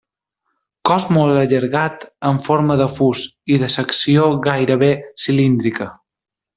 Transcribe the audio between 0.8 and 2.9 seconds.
Cos molt allargat en forma de